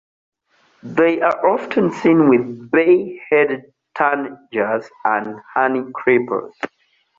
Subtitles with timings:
[0.81, 6.53] They are often seen with bay-headed tanagers and honeycreepers.